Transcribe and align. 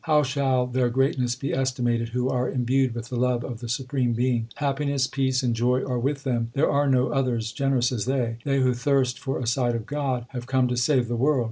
How 0.05 0.23
shall 0.23 0.65
their 0.65 0.89
greatness 0.89 1.35
be 1.35 1.53
estimated 1.53 2.09
who 2.09 2.27
are 2.27 2.49
imbued 2.49 2.95
with 2.95 3.09
the 3.09 3.17
love 3.19 3.43
of 3.43 3.59
the 3.59 3.69
supreme 3.69 4.13
Being? 4.13 4.47
Happiness, 4.55 5.05
peace, 5.05 5.43
and 5.43 5.55
joy 5.55 5.85
are 5.85 5.99
with 5.99 6.23
them; 6.23 6.49
there 6.53 6.71
are 6.71 6.89
no 6.89 7.09
others 7.09 7.51
generous 7.51 7.91
as 7.91 8.05
they. 8.05 8.37
They 8.43 8.61
who 8.61 8.73
thirst 8.73 9.19
for 9.19 9.37
a 9.37 9.45
sight 9.45 9.75
of 9.75 9.85
God, 9.85 10.25
have 10.29 10.47
come 10.47 10.67
to 10.69 10.75
save 10.75 11.07
the 11.07 11.15
world. 11.15 11.39